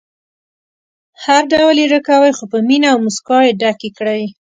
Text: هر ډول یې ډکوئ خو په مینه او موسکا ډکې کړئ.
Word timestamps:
هر 1.23 1.41
ډول 1.53 1.75
یې 1.81 1.87
ډکوئ 1.91 2.31
خو 2.37 2.45
په 2.51 2.57
مینه 2.67 2.87
او 2.93 2.97
موسکا 3.05 3.37
ډکې 3.61 3.89
کړئ. 3.97 4.23